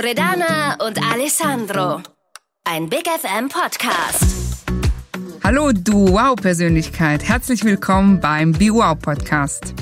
Loredana 0.00 0.76
und 0.86 0.96
Alessandro. 1.12 2.00
Ein 2.62 2.88
Big 2.88 3.02
FM 3.08 3.48
Podcast. 3.48 4.64
Hallo, 5.42 5.72
du 5.72 6.10
Wow-Persönlichkeit. 6.10 7.24
Herzlich 7.24 7.64
willkommen 7.64 8.20
beim 8.20 8.52
Be 8.52 8.66
Wow 8.66 8.96
Podcast. 8.96 9.74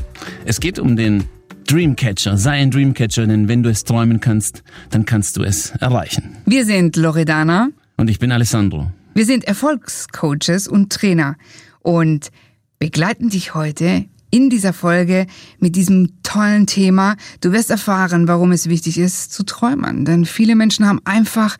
Es 0.46 0.59
geht 0.59 0.79
um 0.79 0.96
den 0.96 1.29
Dreamcatcher. 1.66 2.39
Sei 2.39 2.52
ein 2.52 2.71
Dreamcatcher, 2.71 3.27
denn 3.27 3.46
wenn 3.48 3.62
du 3.62 3.68
es 3.68 3.84
träumen 3.84 4.18
kannst, 4.18 4.62
dann 4.89 5.05
kannst 5.05 5.37
du 5.37 5.43
es 5.43 5.73
erreichen. 5.73 6.39
Wir 6.46 6.64
sind 6.64 6.96
Loredana. 6.96 7.69
Und 7.98 8.09
ich 8.09 8.19
bin 8.19 8.33
Alessandro. 8.33 8.91
Wir 9.12 9.27
sind 9.27 9.45
Erfolgscoaches 9.45 10.67
und 10.67 10.91
Trainer 10.91 11.37
und 11.80 12.30
begleiten 12.79 13.29
dich 13.29 13.55
heute 13.55 14.07
in 14.37 14.50
dieser 14.50 14.75
Folge 14.75 15.27
mit 15.61 15.77
diesem 15.77 16.23
tollen 16.23 16.67
Thema. 16.67 17.17
Du 17.40 17.53
wirst 17.53 17.71
erfahren, 17.71 18.29
warum 18.29 18.53
es 18.53 18.68
wichtig 18.68 18.99
ist 18.99 19.32
zu 19.32 19.45
träumen. 19.45 20.04
Denn 20.04 20.26
viele 20.26 20.54
Menschen 20.57 20.86
haben 20.86 21.00
einfach 21.04 21.57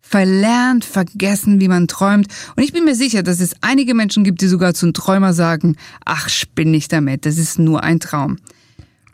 verlernt, 0.00 0.86
vergessen, 0.86 1.60
wie 1.60 1.68
man 1.68 1.86
träumt. 1.86 2.28
Und 2.56 2.62
ich 2.62 2.72
bin 2.72 2.84
mir 2.84 2.94
sicher, 2.94 3.22
dass 3.22 3.40
es 3.40 3.54
einige 3.60 3.94
Menschen 3.94 4.24
gibt, 4.24 4.40
die 4.40 4.46
sogar 4.46 4.72
zum 4.72 4.94
Träumer 4.94 5.34
sagen, 5.34 5.76
ach, 6.06 6.30
spinn 6.30 6.70
nicht 6.70 6.92
damit, 6.92 7.26
das 7.26 7.36
ist 7.36 7.58
nur 7.58 7.82
ein 7.82 8.00
Traum. 8.00 8.38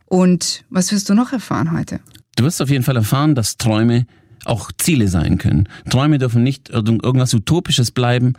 Und 0.06 0.64
was 0.70 0.92
wirst 0.92 1.08
du 1.08 1.14
noch 1.14 1.32
erfahren 1.32 1.72
heute? 1.72 1.98
Du 2.36 2.44
wirst 2.44 2.62
auf 2.62 2.70
jeden 2.70 2.84
Fall 2.84 2.96
erfahren, 2.96 3.34
dass 3.34 3.56
Träume 3.56 4.06
auch 4.44 4.70
Ziele 4.78 5.08
sein 5.08 5.38
können. 5.38 5.68
Träume 5.90 6.18
dürfen 6.18 6.44
nicht 6.44 6.70
irgendwas 6.70 7.34
Utopisches 7.34 7.90
bleiben, 7.90 8.34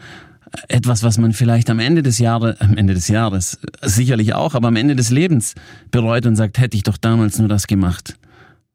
etwas, 0.67 1.03
was 1.03 1.17
man 1.17 1.33
vielleicht 1.33 1.69
am 1.69 1.79
Ende 1.79 2.03
des 2.03 2.19
Jahres, 2.19 2.59
am 2.59 2.77
Ende 2.77 2.93
des 2.93 3.07
Jahres 3.07 3.59
sicherlich 3.81 4.33
auch, 4.33 4.53
aber 4.53 4.67
am 4.67 4.75
Ende 4.75 4.95
des 4.95 5.09
Lebens 5.09 5.55
bereut 5.91 6.25
und 6.25 6.35
sagt, 6.35 6.59
hätte 6.59 6.77
ich 6.77 6.83
doch 6.83 6.97
damals 6.97 7.39
nur 7.39 7.47
das 7.47 7.67
gemacht 7.67 8.15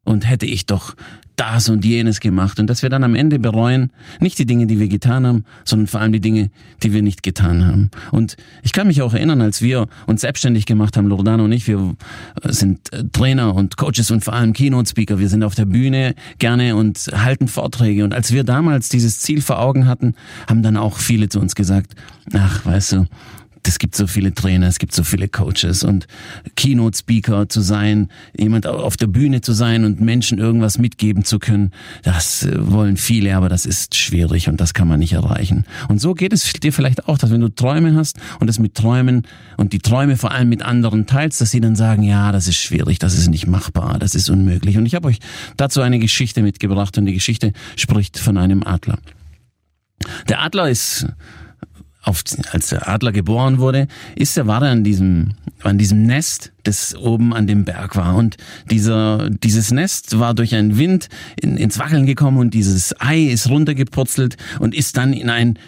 und 0.07 0.27
hätte 0.27 0.45
ich 0.45 0.65
doch 0.65 0.95
das 1.35 1.69
und 1.69 1.85
jenes 1.85 2.19
gemacht. 2.19 2.59
Und 2.59 2.67
dass 2.67 2.81
wir 2.81 2.89
dann 2.89 3.03
am 3.03 3.13
Ende 3.13 3.39
bereuen, 3.39 3.91
nicht 4.19 4.39
die 4.39 4.45
Dinge, 4.45 4.65
die 4.65 4.79
wir 4.79 4.87
getan 4.87 5.27
haben, 5.27 5.45
sondern 5.65 5.87
vor 5.87 5.99
allem 5.99 6.11
die 6.11 6.19
Dinge, 6.19 6.49
die 6.81 6.93
wir 6.93 7.03
nicht 7.03 7.21
getan 7.21 7.67
haben. 7.67 7.91
Und 8.11 8.37
ich 8.63 8.71
kann 8.71 8.87
mich 8.87 9.01
auch 9.01 9.13
erinnern, 9.13 9.41
als 9.41 9.61
wir 9.61 9.87
uns 10.07 10.21
selbstständig 10.21 10.65
gemacht 10.65 10.97
haben, 10.97 11.07
Loredana 11.07 11.43
und 11.43 11.51
ich, 11.51 11.67
wir 11.67 11.95
sind 12.45 12.91
äh, 12.91 13.03
Trainer 13.11 13.53
und 13.53 13.77
Coaches 13.77 14.09
und 14.09 14.23
vor 14.23 14.33
allem 14.33 14.53
Keynote-Speaker, 14.53 15.19
wir 15.19 15.29
sind 15.29 15.43
auf 15.43 15.53
der 15.53 15.65
Bühne 15.65 16.15
gerne 16.39 16.75
und 16.75 16.97
halten 17.13 17.47
Vorträge. 17.47 18.03
Und 18.03 18.13
als 18.13 18.31
wir 18.31 18.43
damals 18.43 18.89
dieses 18.89 19.19
Ziel 19.19 19.41
vor 19.41 19.59
Augen 19.59 19.85
hatten, 19.85 20.15
haben 20.49 20.63
dann 20.63 20.77
auch 20.77 20.97
viele 20.97 21.29
zu 21.29 21.39
uns 21.39 21.53
gesagt, 21.53 21.93
ach, 22.33 22.65
weißt 22.65 22.93
du, 22.93 23.05
es 23.67 23.79
gibt 23.79 23.95
so 23.95 24.07
viele 24.07 24.33
Trainer, 24.33 24.67
es 24.67 24.79
gibt 24.79 24.93
so 24.93 25.03
viele 25.03 25.27
Coaches 25.27 25.83
und 25.83 26.07
Keynote-Speaker 26.55 27.49
zu 27.49 27.61
sein, 27.61 28.09
jemand 28.37 28.67
auf 28.67 28.97
der 28.97 29.07
Bühne 29.07 29.41
zu 29.41 29.53
sein 29.53 29.85
und 29.85 30.01
Menschen 30.01 30.37
irgendwas 30.37 30.77
mitgeben 30.77 31.23
zu 31.23 31.39
können, 31.39 31.71
das 32.03 32.43
äh, 32.43 32.53
wollen 32.57 32.97
viele, 32.97 33.35
aber 33.35 33.49
das 33.49 33.65
ist 33.65 33.95
schwierig 33.95 34.49
und 34.49 34.61
das 34.61 34.73
kann 34.73 34.87
man 34.87 34.99
nicht 34.99 35.13
erreichen. 35.13 35.65
Und 35.87 35.99
so 35.99 36.13
geht 36.13 36.33
es 36.33 36.51
dir 36.53 36.73
vielleicht 36.73 37.07
auch, 37.07 37.17
dass 37.17 37.31
wenn 37.31 37.41
du 37.41 37.49
Träume 37.49 37.95
hast 37.95 38.17
und 38.39 38.49
es 38.49 38.59
mit 38.59 38.75
Träumen 38.75 39.27
und 39.57 39.73
die 39.73 39.79
Träume 39.79 40.17
vor 40.17 40.31
allem 40.31 40.49
mit 40.49 40.61
anderen 40.61 41.05
teilst, 41.05 41.41
dass 41.41 41.51
sie 41.51 41.61
dann 41.61 41.75
sagen, 41.75 42.03
ja, 42.03 42.31
das 42.31 42.47
ist 42.47 42.57
schwierig, 42.57 42.99
das 42.99 43.17
ist 43.17 43.27
nicht 43.27 43.47
machbar, 43.47 43.99
das 43.99 44.15
ist 44.15 44.29
unmöglich. 44.29 44.77
Und 44.77 44.85
ich 44.85 44.95
habe 44.95 45.07
euch 45.07 45.19
dazu 45.57 45.81
eine 45.81 45.99
Geschichte 45.99 46.41
mitgebracht 46.41 46.97
und 46.97 47.05
die 47.05 47.13
Geschichte 47.13 47.53
spricht 47.75 48.17
von 48.17 48.37
einem 48.37 48.63
Adler. 48.63 48.99
Der 50.29 50.41
Adler 50.41 50.69
ist 50.69 51.07
auf, 52.07 52.23
als 52.51 52.69
der 52.69 52.87
Adler 52.87 53.11
geboren 53.11 53.59
wurde, 53.59 53.87
ist 54.15 54.37
er, 54.37 54.47
war 54.47 54.63
er 54.63 54.71
an 54.71 54.83
diesem, 54.83 55.31
an 55.61 55.77
diesem 55.77 56.03
Nest, 56.03 56.53
das 56.63 56.95
oben 56.95 57.33
an 57.33 57.47
dem 57.47 57.65
Berg 57.65 57.95
war. 57.95 58.15
Und 58.15 58.37
dieser, 58.71 59.29
dieses 59.29 59.71
Nest 59.71 60.17
war 60.17 60.33
durch 60.33 60.55
einen 60.55 60.77
Wind 60.77 61.09
in, 61.41 61.57
ins 61.57 61.79
Wackeln 61.79 62.05
gekommen 62.05 62.37
und 62.37 62.53
dieses 62.53 62.99
Ei 63.01 63.23
ist 63.23 63.49
runtergepurzelt 63.49 64.37
und 64.59 64.73
ist 64.73 64.95
dann 64.97 65.11
in 65.11 65.29
ein 65.29 65.59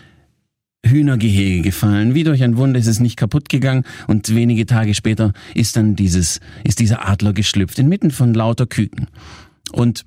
Hühnergehege 0.86 1.62
gefallen. 1.62 2.16
Wie 2.16 2.24
durch 2.24 2.42
ein 2.42 2.56
Wunder 2.56 2.80
ist 2.80 2.88
es 2.88 3.02
nicht 3.02 3.18
kaputt 3.18 3.50
gegangen 3.50 3.84
und 4.08 4.34
wenige 4.34 4.66
Tage 4.66 4.94
später 4.94 5.34
ist 5.54 5.76
dann 5.76 5.98
dieses, 5.98 6.40
ist 6.64 6.80
dieser 6.80 7.08
Adler 7.08 7.34
geschlüpft, 7.34 7.80
inmitten 7.80 8.12
von 8.12 8.34
lauter 8.34 8.66
Küken. 8.66 9.08
Und 9.74 10.06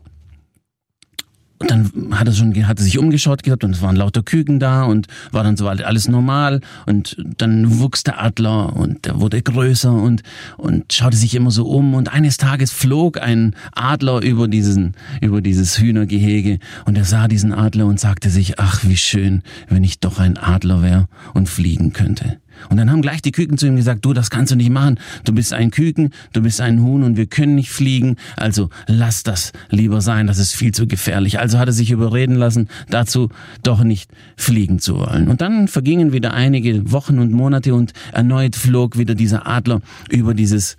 hat 2.12 2.26
er 2.26 2.32
schon, 2.32 2.54
hat 2.66 2.78
er 2.78 2.84
sich 2.84 2.98
umgeschaut 2.98 3.42
gehabt 3.42 3.64
und 3.64 3.72
es 3.72 3.82
waren 3.82 3.96
lauter 3.96 4.22
Küken 4.22 4.60
da 4.60 4.84
und 4.84 5.06
war 5.30 5.44
dann 5.44 5.56
so 5.56 5.68
alles 5.68 6.08
normal 6.08 6.60
und 6.86 7.16
dann 7.38 7.78
wuchs 7.80 8.02
der 8.02 8.22
Adler 8.22 8.76
und 8.76 9.04
der 9.04 9.20
wurde 9.20 9.42
größer 9.42 9.92
und, 9.92 10.22
und 10.56 10.92
schaute 10.92 11.16
sich 11.16 11.34
immer 11.34 11.50
so 11.50 11.66
um 11.66 11.94
und 11.94 12.12
eines 12.12 12.36
Tages 12.36 12.72
flog 12.72 13.20
ein 13.20 13.54
Adler 13.72 14.22
über 14.22 14.48
diesen, 14.48 14.94
über 15.20 15.40
dieses 15.40 15.78
Hühnergehege 15.78 16.58
und 16.84 16.96
er 16.96 17.04
sah 17.04 17.28
diesen 17.28 17.52
Adler 17.52 17.86
und 17.86 18.00
sagte 18.00 18.30
sich, 18.30 18.58
ach, 18.58 18.84
wie 18.84 18.96
schön, 18.96 19.42
wenn 19.68 19.84
ich 19.84 20.00
doch 20.00 20.18
ein 20.18 20.36
Adler 20.36 20.82
wäre 20.82 21.08
und 21.34 21.48
fliegen 21.48 21.92
könnte. 21.92 22.41
Und 22.70 22.76
dann 22.76 22.90
haben 22.90 23.02
gleich 23.02 23.22
die 23.22 23.32
Küken 23.32 23.58
zu 23.58 23.66
ihm 23.66 23.76
gesagt, 23.76 24.04
du, 24.04 24.12
das 24.12 24.30
kannst 24.30 24.52
du 24.52 24.56
nicht 24.56 24.70
machen. 24.70 24.98
Du 25.24 25.32
bist 25.32 25.52
ein 25.52 25.70
Küken, 25.70 26.10
du 26.32 26.42
bist 26.42 26.60
ein 26.60 26.82
Huhn 26.82 27.02
und 27.02 27.16
wir 27.16 27.26
können 27.26 27.54
nicht 27.54 27.70
fliegen. 27.70 28.16
Also 28.36 28.70
lass 28.86 29.22
das 29.22 29.52
lieber 29.70 30.00
sein, 30.00 30.26
das 30.26 30.38
ist 30.38 30.54
viel 30.54 30.72
zu 30.72 30.86
gefährlich. 30.86 31.38
Also 31.38 31.58
hat 31.58 31.68
er 31.68 31.72
sich 31.72 31.90
überreden 31.90 32.36
lassen, 32.36 32.68
dazu 32.90 33.28
doch 33.62 33.84
nicht 33.84 34.10
fliegen 34.36 34.78
zu 34.78 34.98
wollen. 34.98 35.28
Und 35.28 35.40
dann 35.40 35.68
vergingen 35.68 36.12
wieder 36.12 36.34
einige 36.34 36.92
Wochen 36.92 37.18
und 37.18 37.32
Monate 37.32 37.74
und 37.74 37.92
erneut 38.12 38.56
flog 38.56 38.98
wieder 38.98 39.14
dieser 39.14 39.46
Adler 39.46 39.80
über 40.10 40.34
dieses 40.34 40.76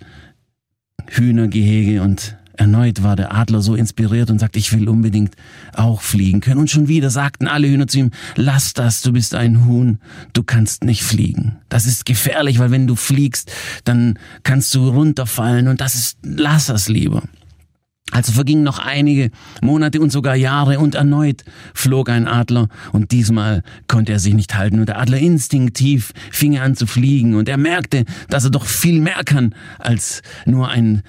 Hühnergehege 1.08 2.02
und 2.02 2.36
Erneut 2.56 3.02
war 3.02 3.16
der 3.16 3.34
Adler 3.34 3.60
so 3.60 3.74
inspiriert 3.74 4.30
und 4.30 4.38
sagte, 4.38 4.58
ich 4.58 4.72
will 4.72 4.88
unbedingt 4.88 5.34
auch 5.74 6.00
fliegen 6.00 6.40
können. 6.40 6.60
Und 6.60 6.70
schon 6.70 6.88
wieder 6.88 7.10
sagten 7.10 7.48
alle 7.48 7.68
Hühner 7.68 7.88
zu 7.88 7.98
ihm, 7.98 8.10
lass 8.36 8.74
das, 8.74 9.02
du 9.02 9.12
bist 9.12 9.34
ein 9.34 9.66
Huhn, 9.66 9.98
du 10.32 10.44
kannst 10.44 10.84
nicht 10.84 11.02
fliegen. 11.02 11.56
Das 11.68 11.86
ist 11.86 12.06
gefährlich, 12.06 12.58
weil 12.58 12.70
wenn 12.70 12.86
du 12.86 12.94
fliegst, 12.94 13.50
dann 13.84 14.18
kannst 14.44 14.74
du 14.74 14.88
runterfallen 14.88 15.68
und 15.68 15.80
das 15.80 15.94
ist, 15.94 16.18
lass 16.22 16.66
das 16.66 16.88
lieber. 16.88 17.22
Also 18.12 18.32
vergingen 18.32 18.62
noch 18.62 18.78
einige 18.78 19.30
Monate 19.60 20.00
und 20.00 20.12
sogar 20.12 20.36
Jahre 20.36 20.78
und 20.78 20.94
erneut 20.94 21.42
flog 21.72 22.08
ein 22.10 22.28
Adler 22.28 22.68
und 22.92 23.10
diesmal 23.10 23.62
konnte 23.88 24.12
er 24.12 24.20
sich 24.20 24.34
nicht 24.34 24.54
halten 24.54 24.78
und 24.78 24.88
der 24.88 25.00
Adler 25.00 25.18
instinktiv 25.18 26.12
fing 26.30 26.56
an 26.58 26.76
zu 26.76 26.86
fliegen 26.86 27.34
und 27.34 27.48
er 27.48 27.56
merkte, 27.56 28.04
dass 28.28 28.44
er 28.44 28.50
doch 28.50 28.66
viel 28.66 29.00
mehr 29.00 29.24
kann 29.24 29.54
als 29.78 30.22
nur 30.46 30.68
ein 30.68 31.02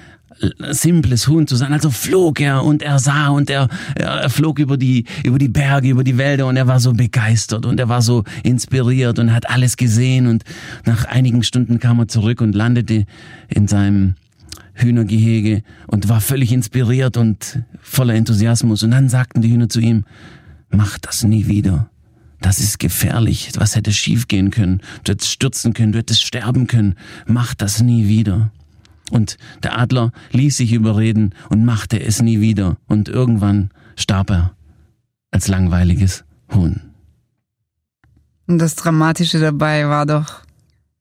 simples 0.69 1.27
Huhn 1.27 1.47
zu 1.47 1.55
sein. 1.55 1.73
Also 1.73 1.89
flog 1.89 2.39
er 2.41 2.63
und 2.63 2.81
er 2.81 2.99
sah 2.99 3.29
und 3.29 3.49
er, 3.49 3.69
er 3.95 4.29
flog 4.29 4.59
über 4.59 4.77
die, 4.77 5.05
über 5.23 5.39
die 5.39 5.47
Berge, 5.47 5.89
über 5.89 6.03
die 6.03 6.17
Wälder 6.17 6.47
und 6.47 6.57
er 6.57 6.67
war 6.67 6.79
so 6.79 6.93
begeistert 6.93 7.65
und 7.65 7.79
er 7.79 7.89
war 7.89 8.01
so 8.01 8.23
inspiriert 8.43 9.19
und 9.19 9.33
hat 9.33 9.49
alles 9.49 9.77
gesehen 9.77 10.27
und 10.27 10.43
nach 10.85 11.05
einigen 11.05 11.43
Stunden 11.43 11.79
kam 11.79 11.99
er 11.99 12.07
zurück 12.07 12.41
und 12.41 12.53
landete 12.53 13.05
in 13.49 13.67
seinem 13.67 14.15
Hühnergehege 14.73 15.63
und 15.87 16.09
war 16.09 16.21
völlig 16.21 16.51
inspiriert 16.51 17.17
und 17.17 17.59
voller 17.81 18.13
Enthusiasmus. 18.13 18.83
Und 18.83 18.91
dann 18.91 19.09
sagten 19.09 19.41
die 19.41 19.51
Hühner 19.51 19.69
zu 19.69 19.79
ihm, 19.79 20.03
mach 20.69 20.97
das 20.99 21.23
nie 21.23 21.47
wieder. 21.47 21.89
Das 22.41 22.59
ist 22.59 22.79
gefährlich. 22.79 23.51
Was 23.55 23.75
hätte 23.75 23.93
schiefgehen 23.93 24.51
können? 24.51 24.81
Du 25.03 25.13
hättest 25.13 25.31
stürzen 25.31 25.73
können, 25.73 25.93
du 25.93 25.99
hättest 25.99 26.23
sterben 26.23 26.67
können. 26.67 26.95
Mach 27.25 27.55
das 27.55 27.81
nie 27.81 28.07
wieder. 28.07 28.51
Und 29.11 29.37
der 29.63 29.77
Adler 29.77 30.11
ließ 30.31 30.57
sich 30.57 30.73
überreden 30.73 31.33
und 31.49 31.65
machte 31.65 32.01
es 32.01 32.21
nie 32.21 32.39
wieder. 32.39 32.77
Und 32.87 33.07
irgendwann 33.09 33.71
starb 33.95 34.31
er 34.31 34.55
als 35.31 35.47
langweiliges 35.47 36.23
Huhn. 36.53 36.81
Und 38.47 38.59
das 38.59 38.75
Dramatische 38.75 39.39
dabei 39.39 39.87
war 39.87 40.05
doch, 40.05 40.41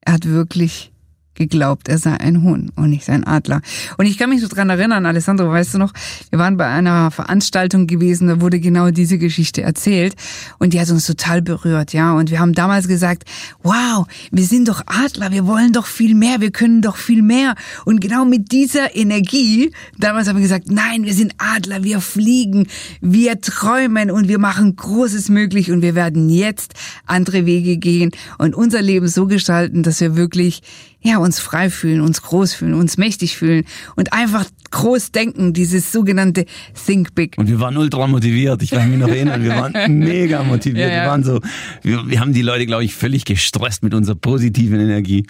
er 0.01 0.13
hat 0.13 0.25
wirklich 0.25 0.91
geglaubt, 1.35 1.87
er 1.87 1.97
sei 1.97 2.13
ein 2.13 2.43
Huhn 2.43 2.71
und 2.75 2.89
nicht 2.89 3.09
ein 3.09 3.25
Adler. 3.25 3.61
Und 3.97 4.05
ich 4.05 4.17
kann 4.17 4.29
mich 4.29 4.41
so 4.41 4.47
dran 4.47 4.69
erinnern, 4.69 5.05
Alessandro, 5.05 5.49
weißt 5.49 5.75
du 5.75 5.77
noch, 5.77 5.93
wir 6.29 6.39
waren 6.39 6.57
bei 6.57 6.67
einer 6.67 7.11
Veranstaltung 7.11 7.87
gewesen, 7.87 8.27
da 8.27 8.41
wurde 8.41 8.59
genau 8.59 8.89
diese 8.89 9.17
Geschichte 9.17 9.61
erzählt 9.61 10.15
und 10.57 10.73
die 10.73 10.79
hat 10.79 10.89
uns 10.89 11.05
total 11.05 11.41
berührt, 11.41 11.93
ja. 11.93 12.13
Und 12.13 12.31
wir 12.31 12.39
haben 12.39 12.53
damals 12.53 12.87
gesagt, 12.87 13.23
wow, 13.63 14.07
wir 14.31 14.45
sind 14.45 14.67
doch 14.67 14.81
Adler, 14.85 15.31
wir 15.31 15.45
wollen 15.45 15.73
doch 15.73 15.85
viel 15.85 16.15
mehr, 16.15 16.41
wir 16.41 16.51
können 16.51 16.81
doch 16.81 16.95
viel 16.95 17.21
mehr. 17.21 17.55
Und 17.85 18.01
genau 18.01 18.25
mit 18.25 18.51
dieser 18.51 18.95
Energie, 18.95 19.71
damals 19.97 20.27
haben 20.27 20.37
wir 20.37 20.43
gesagt, 20.43 20.71
nein, 20.71 21.03
wir 21.03 21.13
sind 21.13 21.33
Adler, 21.37 21.83
wir 21.83 21.99
fliegen, 22.01 22.67
wir 23.01 23.41
träumen 23.41 24.11
und 24.11 24.27
wir 24.27 24.39
machen 24.39 24.75
Großes 24.75 25.29
möglich 25.29 25.71
und 25.71 25.81
wir 25.81 25.95
werden 25.95 26.29
jetzt 26.29 26.73
andere 27.05 27.45
Wege 27.45 27.77
gehen 27.77 28.11
und 28.37 28.55
unser 28.55 28.81
Leben 28.81 29.07
so 29.07 29.27
gestalten, 29.27 29.83
dass 29.83 30.01
wir 30.01 30.15
wirklich 30.15 30.61
ja, 31.05 31.17
uns 31.25 31.39
frei 31.39 31.69
fühlen, 31.69 32.01
uns 32.01 32.21
groß 32.21 32.53
fühlen, 32.53 32.73
uns 32.73 32.97
mächtig 32.97 33.35
fühlen 33.35 33.65
und 33.95 34.13
einfach 34.13 34.45
groß 34.71 35.11
denken, 35.11 35.53
dieses 35.53 35.91
sogenannte 35.91 36.45
Think 36.85 37.15
Big. 37.15 37.37
Und 37.37 37.49
wir 37.49 37.59
waren 37.59 37.77
ultra 37.77 38.07
motiviert. 38.07 38.61
Ich 38.63 38.71
kann 38.71 38.89
mich 38.89 38.99
noch 38.99 39.07
erinnern, 39.07 39.43
wir 39.43 39.55
waren 39.55 39.73
mega 39.99 40.43
motiviert. 40.43 40.89
Ja, 40.89 40.95
ja. 40.95 41.03
Wir 41.03 41.09
waren 41.09 41.23
so, 41.23 41.41
wir, 41.81 42.09
wir 42.09 42.19
haben 42.19 42.33
die 42.33 42.41
Leute, 42.41 42.65
glaube 42.65 42.83
ich, 42.83 42.95
völlig 42.95 43.25
gestresst 43.25 43.83
mit 43.83 43.93
unserer 43.93 44.15
positiven 44.15 44.79
Energie. 44.79 45.25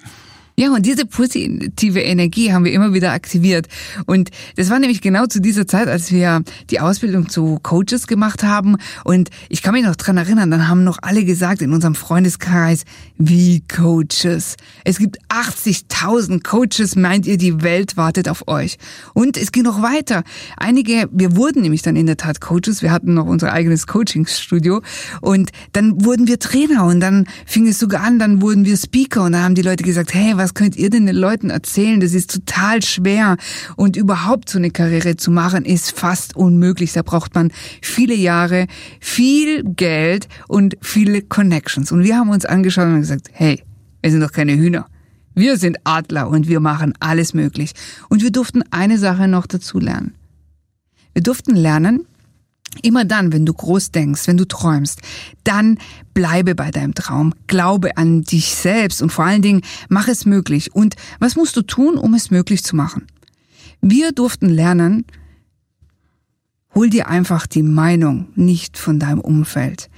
Ja, 0.57 0.71
und 0.71 0.85
diese 0.85 1.05
positive 1.05 1.99
Energie 1.99 2.53
haben 2.53 2.63
wir 2.63 2.71
immer 2.71 2.93
wieder 2.93 3.11
aktiviert. 3.11 3.67
Und 4.05 4.29
das 4.55 4.69
war 4.69 4.79
nämlich 4.79 5.01
genau 5.01 5.25
zu 5.25 5.41
dieser 5.41 5.67
Zeit, 5.67 5.89
als 5.89 6.13
wir 6.13 6.43
die 6.69 6.79
Ausbildung 6.79 7.27
zu 7.27 7.59
Coaches 7.61 8.07
gemacht 8.07 8.41
haben. 8.41 8.77
Und 9.03 9.31
ich 9.49 9.61
kann 9.61 9.73
mich 9.73 9.83
noch 9.83 9.97
dran 9.97 10.15
erinnern, 10.15 10.51
dann 10.51 10.69
haben 10.69 10.85
noch 10.85 10.99
alle 11.01 11.25
gesagt 11.25 11.61
in 11.61 11.73
unserem 11.73 11.93
Freundeskreis, 11.93 12.85
wie 13.17 13.63
Coaches. 13.67 14.55
Es 14.85 14.97
gibt 14.97 15.17
80.000 15.27 16.41
Coaches, 16.43 16.95
meint 16.95 17.25
ihr, 17.25 17.37
die 17.37 17.61
Welt 17.61 17.97
wartet 17.97 18.29
auf 18.29 18.47
euch. 18.47 18.77
Und 19.13 19.35
es 19.35 19.51
ging 19.51 19.63
noch 19.63 19.81
weiter. 19.81 20.23
Einige, 20.55 21.09
wir 21.11 21.35
wurden 21.35 21.63
nämlich 21.63 21.81
dann 21.81 21.97
in 21.97 22.05
der 22.05 22.15
Tat 22.15 22.39
Coaches. 22.39 22.81
Wir 22.81 22.91
hatten 22.91 23.13
noch 23.13 23.25
unser 23.25 23.51
eigenes 23.51 23.87
Coachingstudio. 23.87 24.81
Und 25.19 25.51
dann 25.73 26.05
wurden 26.05 26.27
wir 26.27 26.39
Trainer 26.39 26.85
und 26.85 27.01
dann 27.01 27.27
fing 27.45 27.67
es 27.67 27.77
sogar 27.77 28.03
an, 28.03 28.19
dann 28.19 28.41
wurden 28.41 28.63
wir 28.63 28.77
Speaker 28.77 29.23
und 29.23 29.33
dann 29.33 29.43
haben 29.43 29.55
die 29.55 29.61
Leute 29.61 29.83
gesagt, 29.83 30.13
hey, 30.13 30.37
was 30.44 30.44
könnt 30.53 30.75
ihr 30.75 30.89
denn 30.89 31.05
den 31.05 31.15
Leuten 31.15 31.49
erzählen? 31.49 31.99
Das 31.99 32.13
ist 32.13 32.31
total 32.31 32.81
schwer 32.83 33.37
und 33.75 33.95
überhaupt 33.95 34.49
so 34.49 34.57
eine 34.57 34.71
Karriere 34.71 35.17
zu 35.17 35.31
machen 35.31 35.65
ist 35.65 35.97
fast 35.97 36.35
unmöglich. 36.35 36.93
Da 36.93 37.01
braucht 37.01 37.35
man 37.35 37.51
viele 37.81 38.15
Jahre, 38.15 38.67
viel 38.99 39.63
Geld 39.63 40.27
und 40.47 40.77
viele 40.81 41.21
Connections. 41.21 41.91
Und 41.91 42.03
wir 42.03 42.17
haben 42.17 42.29
uns 42.29 42.45
angeschaut 42.45 42.85
und 42.85 43.01
gesagt, 43.01 43.29
hey, 43.33 43.63
wir 44.01 44.11
sind 44.11 44.21
doch 44.21 44.31
keine 44.31 44.55
Hühner. 44.55 44.87
Wir 45.33 45.57
sind 45.57 45.77
Adler 45.83 46.29
und 46.29 46.47
wir 46.47 46.61
machen 46.61 46.93
alles 46.99 47.33
möglich. 47.33 47.73
Und 48.07 48.21
wir 48.23 48.31
durften 48.31 48.63
eine 48.71 48.97
Sache 48.97 49.27
noch 49.27 49.47
dazu 49.47 49.79
lernen. 49.79 50.13
Wir 51.13 51.23
durften 51.23 51.55
lernen, 51.55 52.05
Immer 52.81 53.05
dann, 53.05 53.31
wenn 53.31 53.45
du 53.45 53.53
groß 53.53 53.91
denkst, 53.91 54.27
wenn 54.27 54.37
du 54.37 54.45
träumst, 54.45 55.01
dann 55.43 55.77
bleibe 56.13 56.55
bei 56.55 56.71
deinem 56.71 56.93
Traum, 56.93 57.33
glaube 57.47 57.97
an 57.97 58.23
dich 58.23 58.55
selbst 58.55 59.01
und 59.01 59.11
vor 59.11 59.25
allen 59.25 59.41
Dingen 59.41 59.61
mach 59.89 60.07
es 60.07 60.25
möglich. 60.25 60.73
Und 60.73 60.95
was 61.19 61.35
musst 61.35 61.55
du 61.57 61.61
tun, 61.61 61.97
um 61.97 62.13
es 62.13 62.31
möglich 62.31 62.63
zu 62.63 62.75
machen? 62.75 63.07
Wir 63.81 64.11
durften 64.11 64.49
lernen, 64.49 65.05
hol 66.73 66.89
dir 66.89 67.07
einfach 67.07 67.47
die 67.47 67.63
Meinung 67.63 68.27
nicht 68.35 68.77
von 68.77 68.99
deinem 68.99 69.19
Umfeld. 69.19 69.89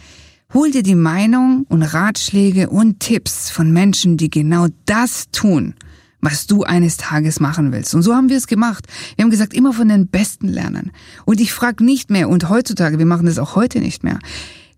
Hol 0.54 0.72
dir 0.72 0.84
die 0.84 0.96
Meinung 0.96 1.66
und 1.68 1.84
Ratschläge 1.84 2.70
und 2.70 3.02
Tipps 3.02 3.50
von 3.50 3.72
Menschen, 3.72 4.16
die 4.16 4.30
genau 4.30 4.68
das 4.86 5.30
tun, 5.32 5.76
was 6.22 6.48
du 6.48 6.64
eines 6.64 6.98
Tages 6.98 7.40
machen 7.40 7.72
willst. 7.72 7.94
Und 7.94 8.02
so 8.02 8.16
haben 8.16 8.30
wir 8.30 8.38
es 8.38 8.48
gemacht. 8.48 8.88
Wir 9.16 9.24
haben 9.24 9.32
gesagt, 9.32 9.54
immer 9.54 9.74
von 9.74 9.88
den 9.88 10.08
Besten 10.08 10.48
lernen. 10.48 10.92
Und 11.26 11.40
ich 11.40 11.54
frage 11.54 11.84
nicht 11.84 12.10
mehr, 12.10 12.30
und 12.30 12.50
heutzutage, 12.50 12.98
wir 13.00 13.06
machen 13.06 13.26
das 13.26 13.40
auch 13.40 13.56
heute 13.56 13.80
nicht 13.80 14.04
mehr, 14.04 14.20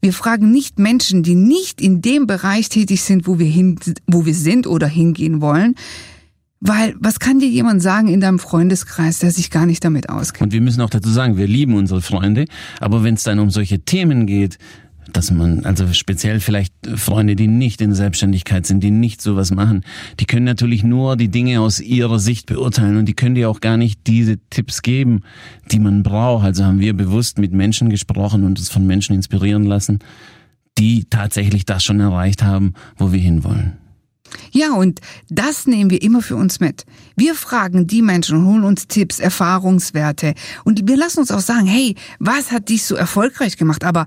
wir 0.01 0.13
fragen 0.13 0.51
nicht 0.51 0.79
Menschen, 0.79 1.23
die 1.23 1.35
nicht 1.35 1.81
in 1.81 2.01
dem 2.01 2.25
Bereich 2.25 2.69
tätig 2.69 3.01
sind, 3.01 3.27
wo 3.27 3.37
wir 3.37 3.47
hin, 3.47 3.77
wo 4.07 4.25
wir 4.25 4.33
sind 4.33 4.65
oder 4.65 4.87
hingehen 4.87 5.41
wollen, 5.41 5.75
weil 6.61 6.95
was 6.99 7.19
kann 7.19 7.39
dir 7.39 7.49
jemand 7.49 7.81
sagen 7.81 8.07
in 8.07 8.19
deinem 8.19 8.39
Freundeskreis, 8.39 9.19
der 9.19 9.31
sich 9.31 9.49
gar 9.49 9.65
nicht 9.65 9.83
damit 9.83 10.09
auskennt? 10.09 10.47
Und 10.47 10.53
wir 10.53 10.61
müssen 10.61 10.81
auch 10.81 10.89
dazu 10.89 11.09
sagen, 11.09 11.37
wir 11.37 11.47
lieben 11.47 11.73
unsere 11.73 12.01
Freunde, 12.01 12.45
aber 12.79 13.03
wenn 13.03 13.15
es 13.15 13.23
dann 13.23 13.39
um 13.39 13.49
solche 13.49 13.79
Themen 13.79 14.25
geht, 14.25 14.57
dass 15.13 15.31
man, 15.31 15.65
also 15.65 15.85
speziell 15.93 16.39
vielleicht 16.39 16.73
Freunde, 16.95 17.35
die 17.35 17.47
nicht 17.47 17.81
in 17.81 17.93
Selbstständigkeit 17.93 18.65
sind, 18.65 18.83
die 18.83 18.91
nicht 18.91 19.21
sowas 19.21 19.51
machen, 19.51 19.83
die 20.19 20.25
können 20.25 20.45
natürlich 20.45 20.83
nur 20.83 21.17
die 21.17 21.29
Dinge 21.29 21.61
aus 21.61 21.79
ihrer 21.79 22.19
Sicht 22.19 22.45
beurteilen 22.47 22.97
und 22.97 23.05
die 23.05 23.13
können 23.13 23.35
dir 23.35 23.49
auch 23.49 23.61
gar 23.61 23.77
nicht 23.77 24.07
diese 24.07 24.37
Tipps 24.49 24.81
geben, 24.81 25.21
die 25.71 25.79
man 25.79 26.03
braucht. 26.03 26.45
Also 26.45 26.65
haben 26.65 26.79
wir 26.79 26.93
bewusst 26.93 27.37
mit 27.37 27.53
Menschen 27.53 27.89
gesprochen 27.89 28.43
und 28.43 28.59
uns 28.59 28.69
von 28.69 28.85
Menschen 28.85 29.15
inspirieren 29.15 29.65
lassen, 29.65 29.99
die 30.77 31.05
tatsächlich 31.09 31.65
das 31.65 31.83
schon 31.83 31.99
erreicht 31.99 32.43
haben, 32.43 32.73
wo 32.97 33.11
wir 33.11 33.19
hinwollen. 33.19 33.73
Ja, 34.51 34.73
und 34.73 34.99
das 35.29 35.67
nehmen 35.67 35.89
wir 35.89 36.01
immer 36.01 36.21
für 36.21 36.35
uns 36.35 36.59
mit. 36.59 36.85
Wir 37.15 37.35
fragen 37.35 37.87
die 37.87 38.01
Menschen 38.01 38.45
holen 38.45 38.63
uns 38.63 38.87
Tipps, 38.87 39.19
Erfahrungswerte 39.19 40.33
und 40.63 40.87
wir 40.87 40.97
lassen 40.97 41.19
uns 41.19 41.31
auch 41.31 41.39
sagen, 41.39 41.65
hey, 41.65 41.95
was 42.19 42.51
hat 42.51 42.69
dich 42.69 42.83
so 42.83 42.95
erfolgreich 42.95 43.57
gemacht? 43.57 43.83
Aber 43.83 44.05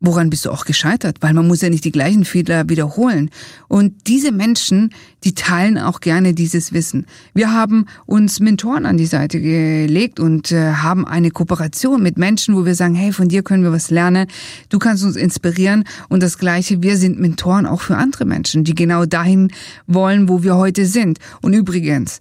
Woran 0.00 0.30
bist 0.30 0.44
du 0.44 0.50
auch 0.50 0.64
gescheitert? 0.64 1.16
Weil 1.20 1.34
man 1.34 1.48
muss 1.48 1.60
ja 1.60 1.70
nicht 1.70 1.84
die 1.84 1.90
gleichen 1.90 2.24
Fehler 2.24 2.68
wiederholen. 2.68 3.30
Und 3.66 4.06
diese 4.06 4.30
Menschen, 4.30 4.94
die 5.24 5.34
teilen 5.34 5.76
auch 5.76 5.98
gerne 5.98 6.34
dieses 6.34 6.72
Wissen. 6.72 7.06
Wir 7.34 7.52
haben 7.52 7.86
uns 8.06 8.38
Mentoren 8.38 8.86
an 8.86 8.96
die 8.96 9.06
Seite 9.06 9.40
gelegt 9.40 10.20
und 10.20 10.52
äh, 10.52 10.74
haben 10.74 11.04
eine 11.04 11.32
Kooperation 11.32 12.00
mit 12.00 12.16
Menschen, 12.16 12.54
wo 12.54 12.64
wir 12.64 12.76
sagen, 12.76 12.94
hey, 12.94 13.12
von 13.12 13.28
dir 13.28 13.42
können 13.42 13.64
wir 13.64 13.72
was 13.72 13.90
lernen. 13.90 14.28
Du 14.68 14.78
kannst 14.78 15.02
uns 15.02 15.16
inspirieren. 15.16 15.82
Und 16.08 16.22
das 16.22 16.38
Gleiche, 16.38 16.80
wir 16.80 16.96
sind 16.96 17.18
Mentoren 17.18 17.66
auch 17.66 17.80
für 17.80 17.96
andere 17.96 18.24
Menschen, 18.24 18.62
die 18.62 18.76
genau 18.76 19.04
dahin 19.04 19.50
wollen, 19.88 20.28
wo 20.28 20.44
wir 20.44 20.54
heute 20.54 20.86
sind. 20.86 21.18
Und 21.42 21.54
übrigens, 21.54 22.20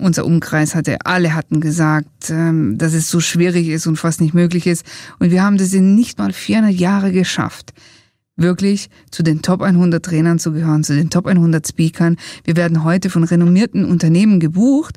unser 0.00 0.24
Umkreis 0.24 0.74
hatte, 0.74 0.98
alle 1.04 1.34
hatten 1.34 1.60
gesagt, 1.60 2.30
ähm, 2.30 2.78
dass 2.78 2.92
es 2.92 3.10
so 3.10 3.20
schwierig 3.20 3.68
ist 3.68 3.86
und 3.86 3.96
fast 3.96 4.20
nicht 4.20 4.34
möglich 4.34 4.66
ist. 4.66 4.84
Und 5.18 5.30
wir 5.30 5.42
haben 5.42 5.58
das 5.58 5.72
in 5.72 5.94
nicht 5.94 6.18
mal 6.18 6.32
400 6.32 6.72
Jahre 6.72 7.12
geschafft 7.12 7.72
wirklich 8.36 8.88
zu 9.10 9.22
den 9.22 9.42
Top 9.42 9.60
100 9.62 10.04
Trainern 10.04 10.38
zu 10.38 10.52
gehören, 10.52 10.82
zu 10.82 10.94
den 10.94 11.10
Top 11.10 11.26
100 11.26 11.66
Speakern. 11.66 12.16
Wir 12.44 12.56
werden 12.56 12.84
heute 12.84 13.10
von 13.10 13.24
renommierten 13.24 13.84
Unternehmen 13.84 14.40
gebucht 14.40 14.96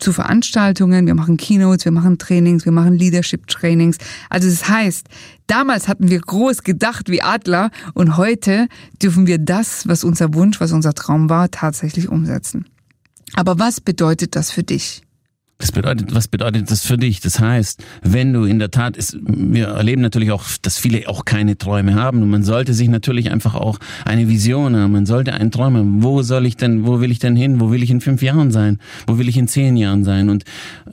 zu 0.00 0.12
Veranstaltungen. 0.12 1.06
Wir 1.06 1.14
machen 1.14 1.36
Keynotes, 1.36 1.84
wir 1.84 1.92
machen 1.92 2.18
Trainings, 2.18 2.64
wir 2.64 2.72
machen 2.72 2.96
Leadership 2.96 3.46
Trainings. 3.46 3.98
Also 4.30 4.48
das 4.48 4.68
heißt, 4.68 5.06
damals 5.46 5.88
hatten 5.88 6.08
wir 6.08 6.20
groß 6.20 6.62
gedacht 6.62 7.10
wie 7.10 7.22
Adler 7.22 7.70
und 7.94 8.16
heute 8.16 8.66
dürfen 9.02 9.26
wir 9.26 9.38
das, 9.38 9.86
was 9.86 10.02
unser 10.02 10.34
Wunsch, 10.34 10.60
was 10.60 10.72
unser 10.72 10.94
Traum 10.94 11.28
war, 11.28 11.50
tatsächlich 11.50 12.08
umsetzen. 12.08 12.64
Aber 13.34 13.58
was 13.58 13.80
bedeutet 13.80 14.36
das 14.36 14.50
für 14.50 14.62
dich? 14.62 15.02
Das 15.60 15.72
bedeutet, 15.72 16.14
was 16.14 16.26
bedeutet 16.26 16.70
das 16.70 16.86
für 16.86 16.96
dich? 16.96 17.20
Das 17.20 17.38
heißt, 17.38 17.84
wenn 18.02 18.32
du 18.32 18.44
in 18.44 18.58
der 18.58 18.70
Tat, 18.70 18.96
ist, 18.96 19.18
wir 19.20 19.68
erleben 19.68 20.00
natürlich 20.00 20.32
auch, 20.32 20.44
dass 20.62 20.78
viele 20.78 21.06
auch 21.06 21.26
keine 21.26 21.58
Träume 21.58 21.96
haben 21.96 22.22
und 22.22 22.30
man 22.30 22.44
sollte 22.44 22.72
sich 22.72 22.88
natürlich 22.88 23.30
einfach 23.30 23.54
auch 23.54 23.78
eine 24.06 24.26
Vision 24.26 24.74
haben. 24.74 24.92
Man 24.92 25.04
sollte 25.04 25.34
einen 25.34 25.50
Traum 25.50 25.76
haben. 25.76 26.02
Wo 26.02 26.22
soll 26.22 26.46
ich 26.46 26.56
denn, 26.56 26.86
wo 26.86 27.02
will 27.02 27.10
ich 27.10 27.18
denn 27.18 27.36
hin? 27.36 27.60
Wo 27.60 27.70
will 27.70 27.82
ich 27.82 27.90
in 27.90 28.00
fünf 28.00 28.22
Jahren 28.22 28.50
sein? 28.50 28.78
Wo 29.06 29.18
will 29.18 29.28
ich 29.28 29.36
in 29.36 29.48
zehn 29.48 29.76
Jahren 29.76 30.02
sein? 30.02 30.30
Und, 30.30 30.44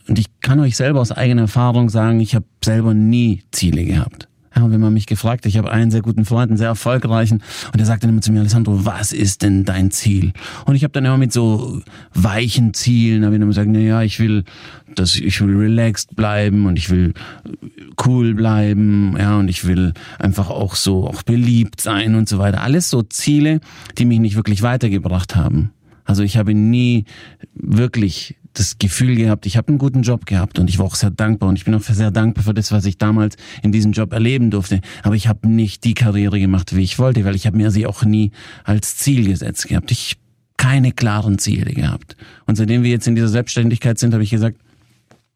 und 0.09 0.19
ich 0.19 0.25
kann 0.41 0.59
euch 0.59 0.75
selber 0.75 0.99
aus 0.99 1.13
eigener 1.13 1.43
Erfahrung 1.43 1.89
sagen, 1.89 2.19
ich 2.19 2.35
habe 2.35 2.45
selber 2.61 2.93
nie 2.93 3.43
Ziele 3.53 3.85
gehabt. 3.85 4.26
Ja, 4.57 4.71
wenn 4.71 4.81
man 4.81 4.91
mich 4.91 5.05
gefragt, 5.05 5.45
ich 5.45 5.55
habe 5.57 5.71
einen 5.71 5.91
sehr 5.91 6.01
guten 6.01 6.25
Freund, 6.25 6.49
einen 6.49 6.57
sehr 6.57 6.69
erfolgreichen, 6.69 7.43
und 7.67 7.77
der 7.77 7.85
sagt 7.85 8.03
dann 8.03 8.09
immer 8.09 8.21
zu 8.21 8.31
mir, 8.31 8.39
Alessandro, 8.39 8.85
was 8.85 9.11
ist 9.11 9.43
denn 9.43 9.65
dein 9.65 9.91
Ziel? 9.91 10.33
Und 10.65 10.73
ich 10.73 10.83
habe 10.83 10.91
dann 10.93 11.05
immer 11.05 11.19
mit 11.19 11.31
so 11.31 11.83
weichen 12.15 12.73
Zielen, 12.73 13.23
habe 13.23 13.35
ich 13.35 13.39
dann 13.39 13.49
gesagt, 13.49 13.69
na 13.71 13.77
ja, 13.77 14.01
ich 14.01 14.19
will, 14.19 14.45
dass 14.95 15.15
ich 15.15 15.39
will 15.41 15.55
relaxed 15.55 16.15
bleiben 16.15 16.65
und 16.65 16.75
ich 16.75 16.89
will 16.89 17.13
cool 18.03 18.33
bleiben, 18.33 19.15
ja, 19.15 19.37
und 19.37 19.47
ich 19.47 19.67
will 19.67 19.93
einfach 20.17 20.49
auch 20.49 20.73
so 20.73 21.05
auch 21.07 21.21
beliebt 21.21 21.79
sein 21.79 22.15
und 22.15 22.27
so 22.27 22.39
weiter. 22.39 22.61
Alles 22.61 22.89
so 22.89 23.03
Ziele, 23.03 23.59
die 23.99 24.05
mich 24.05 24.19
nicht 24.19 24.37
wirklich 24.37 24.63
weitergebracht 24.63 25.35
haben. 25.35 25.71
Also 26.03 26.23
ich 26.23 26.35
habe 26.35 26.55
nie 26.55 27.05
wirklich 27.53 28.37
das 28.59 28.79
Gefühl 28.79 29.15
gehabt, 29.15 29.45
ich 29.45 29.57
habe 29.57 29.69
einen 29.69 29.77
guten 29.77 30.01
Job 30.01 30.25
gehabt 30.25 30.59
und 30.59 30.69
ich 30.69 30.79
war 30.79 30.85
auch 30.85 30.95
sehr 30.95 31.11
dankbar 31.11 31.49
und 31.49 31.57
ich 31.57 31.65
bin 31.65 31.75
auch 31.75 31.81
sehr 31.81 32.11
dankbar 32.11 32.43
für 32.43 32.53
das, 32.53 32.71
was 32.71 32.85
ich 32.85 32.97
damals 32.97 33.35
in 33.61 33.71
diesem 33.71 33.91
Job 33.91 34.13
erleben 34.13 34.51
durfte. 34.51 34.81
Aber 35.03 35.15
ich 35.15 35.27
habe 35.27 35.47
nicht 35.47 35.83
die 35.83 35.93
Karriere 35.93 36.39
gemacht, 36.39 36.75
wie 36.75 36.83
ich 36.83 36.99
wollte, 36.99 37.25
weil 37.25 37.35
ich 37.35 37.45
habe 37.45 37.57
mir 37.57 37.71
sie 37.71 37.85
auch 37.85 38.03
nie 38.03 38.31
als 38.63 38.97
Ziel 38.97 39.27
gesetzt 39.27 39.67
gehabt. 39.67 39.91
Ich 39.91 40.17
keine 40.57 40.91
klaren 40.91 41.37
Ziele 41.37 41.71
gehabt. 41.71 42.17
Und 42.47 42.55
seitdem 42.55 42.83
wir 42.83 42.89
jetzt 42.89 43.07
in 43.07 43.15
dieser 43.15 43.27
Selbstständigkeit 43.27 43.99
sind, 43.99 44.13
habe 44.13 44.23
ich 44.23 44.31
gesagt, 44.31 44.57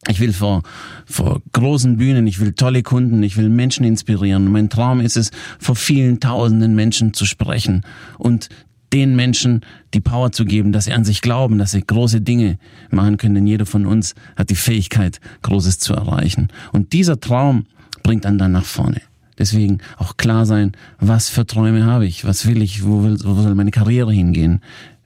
ich 0.08 0.20
will 0.20 0.34
vor, 0.34 0.64
vor 1.06 1.44
großen 1.54 1.98
Bühnen, 1.98 2.26
ich 2.26 2.40
will 2.40 2.54
tolle 2.54 2.82
Kunden, 2.82 3.22
ich 3.22 3.38
will 3.38 3.50
Menschen 3.50 3.86
inspirieren. 3.86 4.52
Mein 4.52 4.70
Traum 4.70 5.00
ist 5.00 5.16
es, 5.16 5.30
vor 5.60 5.76
vielen 5.76 6.20
tausenden 6.20 6.74
Menschen 6.74 7.14
zu 7.14 7.26
sprechen 7.26 7.86
und 8.18 8.50
den 8.94 9.16
Menschen 9.16 9.62
die 9.94 10.02
Power 10.02 10.32
zu 10.32 10.46
geben, 10.46 10.72
dass 10.72 10.86
sie 10.86 10.94
an 10.94 11.06
sich 11.06 11.22
glauben, 11.22 11.58
dass 11.58 11.72
sie 11.72 11.82
große 11.82 12.22
Dinge 12.22 12.58
machen 12.90 13.18
können, 13.18 13.36
denn 13.36 13.48
jeder 13.48 13.66
von 13.66 13.86
uns 13.86 14.16
hat 14.36 14.50
die 14.50 14.56
Fähigkeit, 14.56 15.20
Großes 15.44 15.80
zu 15.80 15.94
erreichen. 15.94 16.50
Und 16.72 16.94
dieser 16.94 17.20
Traum 17.20 17.66
bringt 18.04 18.26
dann 18.26 18.38
dann 18.38 18.52
nach 18.52 18.66
vorne. 18.66 19.02
Deswegen 19.38 19.80
auch 19.98 20.18
klar 20.18 20.46
sein, 20.46 20.74
was 21.00 21.30
für 21.30 21.46
Träume 21.46 21.86
habe 21.86 22.06
ich, 22.06 22.26
was 22.26 22.46
will 22.46 22.62
ich, 22.62 22.84
wo, 22.84 23.04
will, 23.04 23.18
wo 23.24 23.42
soll 23.42 23.56
meine 23.56 23.72
Karriere 23.72 24.12
hingehen, 24.12 24.62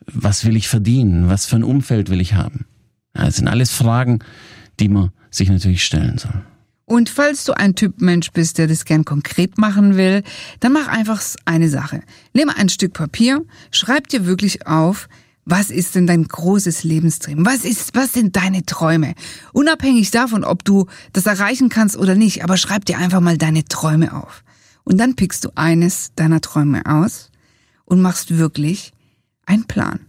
was 0.08 0.46
will 0.46 0.56
ich 0.56 0.68
verdienen, 0.68 1.30
was 1.30 1.46
für 1.46 1.56
ein 1.56 1.64
Umfeld 1.64 2.10
will 2.10 2.22
ich 2.22 2.34
haben. 2.34 2.66
Das 3.14 3.38
sind 3.38 3.48
alles 3.48 3.72
Fragen, 3.72 4.20
die 4.80 4.90
man 4.90 5.12
sich 5.30 5.50
natürlich 5.50 5.84
stellen 5.84 6.18
soll. 6.18 6.44
Und 6.86 7.10
falls 7.10 7.44
du 7.46 7.54
ein 7.54 7.76
Typ 7.76 8.00
Mensch 8.00 8.32
bist, 8.32 8.60
der 8.60 8.68
das 8.68 8.86
gern 8.86 9.06
konkret 9.06 9.58
machen 9.58 9.98
will, 9.98 10.24
dann 10.60 10.74
mach 10.74 10.88
einfach 10.88 11.22
eine 11.46 11.70
Sache. 11.70 12.02
Nimm 12.34 12.50
ein 12.50 12.70
Stück 12.70 12.94
Papier, 12.94 13.44
schreib 13.72 14.08
dir 14.08 14.26
wirklich 14.28 14.68
auf, 14.68 15.10
was 15.46 15.70
ist 15.70 15.96
denn 15.96 16.08
dein 16.08 16.28
großes 16.28 16.84
Lebenstream? 16.84 17.46
Was 17.46 17.66
ist, 17.66 17.96
was 17.96 18.14
sind 18.14 18.36
deine 18.36 18.66
Träume? 18.66 19.14
Unabhängig 19.54 20.10
davon, 20.12 20.44
ob 20.44 20.64
du 20.64 20.88
das 21.14 21.28
erreichen 21.28 21.70
kannst 21.70 21.98
oder 21.98 22.16
nicht, 22.16 22.44
aber 22.44 22.58
schreib 22.58 22.86
dir 22.86 22.98
einfach 22.98 23.20
mal 23.20 23.38
deine 23.38 23.66
Träume 23.66 24.14
auf. 24.14 24.44
Und 24.84 24.98
dann 25.00 25.16
pickst 25.16 25.46
du 25.46 25.50
eines 25.56 26.12
deiner 26.16 26.42
Träume 26.42 26.86
aus 26.86 27.32
und 27.86 28.02
machst 28.02 28.38
wirklich 28.38 28.92
einen 29.46 29.66
Plan. 29.66 30.00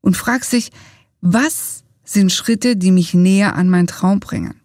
und 0.00 0.16
fragst 0.16 0.52
dich, 0.52 0.70
was 1.20 1.84
sind 2.04 2.32
Schritte, 2.32 2.76
die 2.76 2.90
mich 2.90 3.14
näher 3.14 3.54
an 3.54 3.68
meinen 3.68 3.86
Traum 3.86 4.20
bringen? 4.20 4.59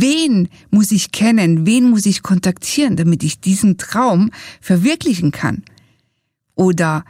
Wen 0.00 0.48
muss 0.70 0.90
ich 0.92 1.12
kennen? 1.12 1.66
Wen 1.66 1.90
muss 1.90 2.06
ich 2.06 2.22
kontaktieren, 2.22 2.96
damit 2.96 3.22
ich 3.22 3.40
diesen 3.40 3.78
Traum 3.78 4.30
verwirklichen 4.60 5.30
kann? 5.30 5.62
Oder 6.54 7.04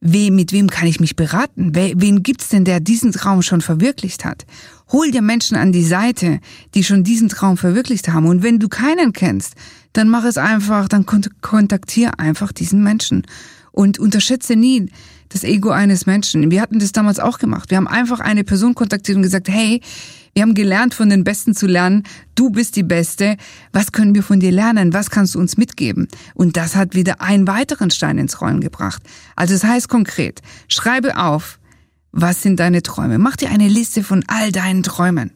we, 0.00 0.30
mit 0.30 0.52
wem 0.52 0.68
kann 0.68 0.86
ich 0.86 1.00
mich 1.00 1.16
beraten? 1.16 1.74
Wen 1.74 2.22
gibt's 2.22 2.48
denn, 2.48 2.64
der 2.64 2.80
diesen 2.80 3.12
Traum 3.12 3.42
schon 3.42 3.60
verwirklicht 3.60 4.24
hat? 4.24 4.46
Hol 4.92 5.10
dir 5.10 5.22
Menschen 5.22 5.56
an 5.56 5.72
die 5.72 5.84
Seite, 5.84 6.40
die 6.74 6.84
schon 6.84 7.02
diesen 7.02 7.28
Traum 7.28 7.56
verwirklicht 7.56 8.08
haben. 8.08 8.26
Und 8.26 8.42
wenn 8.42 8.58
du 8.58 8.68
keinen 8.68 9.12
kennst, 9.12 9.54
dann 9.92 10.08
mach 10.08 10.24
es 10.24 10.38
einfach, 10.38 10.88
dann 10.88 11.04
kontaktier 11.06 12.20
einfach 12.20 12.52
diesen 12.52 12.82
Menschen. 12.82 13.26
Und 13.72 13.98
unterschätze 13.98 14.56
nie 14.56 14.90
das 15.28 15.44
Ego 15.44 15.70
eines 15.70 16.06
Menschen. 16.06 16.50
Wir 16.50 16.60
hatten 16.60 16.78
das 16.78 16.92
damals 16.92 17.20
auch 17.20 17.38
gemacht. 17.38 17.70
Wir 17.70 17.76
haben 17.76 17.88
einfach 17.88 18.20
eine 18.20 18.44
Person 18.44 18.74
kontaktiert 18.74 19.16
und 19.16 19.22
gesagt, 19.22 19.48
hey, 19.48 19.80
wir 20.34 20.42
haben 20.42 20.54
gelernt, 20.54 20.94
von 20.94 21.10
den 21.10 21.24
Besten 21.24 21.54
zu 21.54 21.66
lernen. 21.66 22.04
Du 22.34 22.50
bist 22.50 22.76
die 22.76 22.82
Beste. 22.82 23.36
Was 23.72 23.92
können 23.92 24.14
wir 24.14 24.22
von 24.22 24.40
dir 24.40 24.52
lernen? 24.52 24.92
Was 24.92 25.10
kannst 25.10 25.34
du 25.34 25.40
uns 25.40 25.56
mitgeben? 25.56 26.08
Und 26.34 26.56
das 26.56 26.76
hat 26.76 26.94
wieder 26.94 27.20
einen 27.20 27.46
weiteren 27.48 27.90
Stein 27.90 28.18
ins 28.18 28.40
Rollen 28.40 28.60
gebracht. 28.60 29.02
Also 29.34 29.54
es 29.54 29.62
das 29.62 29.70
heißt 29.70 29.88
konkret, 29.88 30.40
schreibe 30.68 31.16
auf, 31.16 31.58
was 32.12 32.42
sind 32.42 32.60
deine 32.60 32.82
Träume? 32.82 33.18
Mach 33.18 33.36
dir 33.36 33.50
eine 33.50 33.68
Liste 33.68 34.02
von 34.02 34.24
all 34.28 34.52
deinen 34.52 34.82
Träumen. 34.82 35.32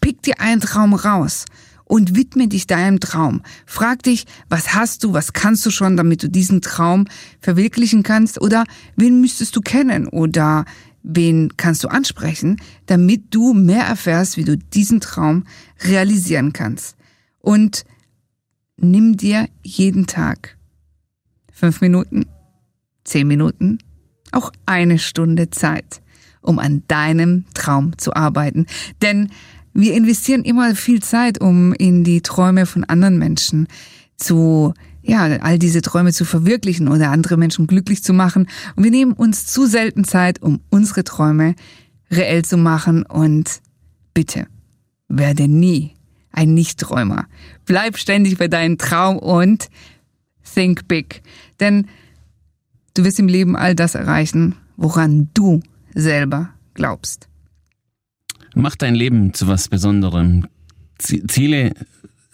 Pick 0.00 0.22
dir 0.22 0.40
einen 0.40 0.60
Traum 0.60 0.94
raus 0.94 1.44
und 1.92 2.16
widme 2.16 2.48
dich 2.48 2.66
deinem 2.66 3.00
Traum. 3.00 3.42
Frag 3.66 4.02
dich, 4.02 4.24
was 4.48 4.72
hast 4.72 5.04
du, 5.04 5.12
was 5.12 5.34
kannst 5.34 5.66
du 5.66 5.70
schon, 5.70 5.94
damit 5.98 6.22
du 6.22 6.30
diesen 6.30 6.62
Traum 6.62 7.04
verwirklichen 7.38 8.02
kannst 8.02 8.40
oder 8.40 8.64
wen 8.96 9.20
müsstest 9.20 9.54
du 9.56 9.60
kennen 9.60 10.08
oder 10.08 10.64
wen 11.02 11.54
kannst 11.58 11.84
du 11.84 11.88
ansprechen, 11.88 12.56
damit 12.86 13.34
du 13.34 13.52
mehr 13.52 13.84
erfährst, 13.84 14.38
wie 14.38 14.44
du 14.44 14.56
diesen 14.56 15.00
Traum 15.00 15.44
realisieren 15.84 16.54
kannst. 16.54 16.96
Und 17.40 17.84
nimm 18.78 19.18
dir 19.18 19.50
jeden 19.62 20.06
Tag 20.06 20.56
fünf 21.52 21.82
Minuten, 21.82 22.24
zehn 23.04 23.28
Minuten, 23.28 23.76
auch 24.30 24.50
eine 24.64 24.98
Stunde 24.98 25.50
Zeit, 25.50 26.00
um 26.40 26.58
an 26.58 26.84
deinem 26.88 27.44
Traum 27.52 27.98
zu 27.98 28.16
arbeiten. 28.16 28.64
Denn 29.02 29.28
wir 29.74 29.94
investieren 29.94 30.44
immer 30.44 30.74
viel 30.74 31.02
Zeit, 31.02 31.40
um 31.40 31.72
in 31.72 32.04
die 32.04 32.20
Träume 32.20 32.66
von 32.66 32.84
anderen 32.84 33.18
Menschen 33.18 33.68
zu 34.16 34.74
ja, 35.02 35.24
all 35.40 35.58
diese 35.58 35.82
Träume 35.82 36.12
zu 36.12 36.24
verwirklichen 36.24 36.88
oder 36.88 37.10
andere 37.10 37.36
Menschen 37.36 37.66
glücklich 37.66 38.04
zu 38.04 38.12
machen. 38.12 38.48
Und 38.76 38.84
wir 38.84 38.90
nehmen 38.90 39.12
uns 39.12 39.46
zu 39.46 39.66
selten 39.66 40.04
Zeit, 40.04 40.40
um 40.40 40.60
unsere 40.70 41.02
Träume 41.04 41.56
reell 42.10 42.44
zu 42.44 42.56
machen. 42.56 43.02
Und 43.04 43.60
bitte, 44.14 44.46
werde 45.08 45.48
nie 45.48 45.92
ein 46.30 46.54
Nichtträumer. 46.54 47.26
Bleib 47.66 47.98
ständig 47.98 48.38
bei 48.38 48.48
deinem 48.48 48.78
Traum 48.78 49.18
und 49.18 49.68
think 50.54 50.86
big. 50.88 51.22
Denn 51.60 51.88
du 52.94 53.04
wirst 53.04 53.18
im 53.18 53.28
Leben 53.28 53.56
all 53.56 53.74
das 53.74 53.94
erreichen, 53.94 54.54
woran 54.76 55.30
du 55.34 55.60
selber 55.94 56.50
glaubst. 56.74 57.28
Mach 58.54 58.76
dein 58.76 58.94
Leben 58.94 59.32
zu 59.34 59.48
was 59.48 59.68
Besonderem. 59.68 60.46
Ziele, 60.98 61.72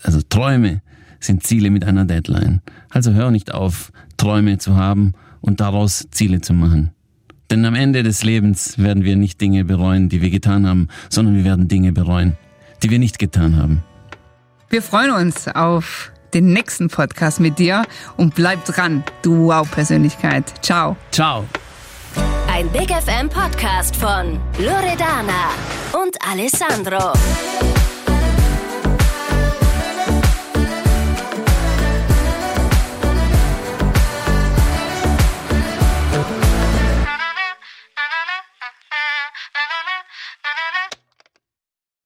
also 0.02 0.20
Träume, 0.28 0.82
sind 1.20 1.44
Ziele 1.44 1.70
mit 1.70 1.84
einer 1.84 2.04
Deadline. 2.04 2.60
Also 2.90 3.12
hör 3.12 3.30
nicht 3.30 3.52
auf, 3.52 3.92
Träume 4.16 4.58
zu 4.58 4.76
haben 4.76 5.14
und 5.40 5.60
daraus 5.60 6.06
Ziele 6.10 6.40
zu 6.40 6.52
machen. 6.54 6.90
Denn 7.50 7.64
am 7.64 7.74
Ende 7.74 8.02
des 8.02 8.24
Lebens 8.24 8.78
werden 8.78 9.04
wir 9.04 9.16
nicht 9.16 9.40
Dinge 9.40 9.64
bereuen, 9.64 10.08
die 10.08 10.20
wir 10.20 10.30
getan 10.30 10.66
haben, 10.66 10.88
sondern 11.08 11.34
wir 11.34 11.44
werden 11.44 11.68
Dinge 11.68 11.92
bereuen, 11.92 12.36
die 12.82 12.90
wir 12.90 12.98
nicht 12.98 13.18
getan 13.18 13.56
haben. 13.56 13.82
Wir 14.68 14.82
freuen 14.82 15.12
uns 15.12 15.48
auf 15.48 16.12
den 16.34 16.52
nächsten 16.52 16.88
Podcast 16.88 17.40
mit 17.40 17.58
dir 17.58 17.84
und 18.18 18.34
bleib 18.34 18.66
dran, 18.66 19.02
du 19.22 19.46
Wow-Persönlichkeit. 19.46 20.44
Ciao. 20.62 20.96
Ciao. 21.10 21.46
Ein 22.58 22.68
Big 22.72 22.90
FM 22.90 23.28
Podcast 23.28 23.94
von 23.94 24.40
Loredana 24.58 25.52
und 25.92 26.16
Alessandro. 26.28 27.12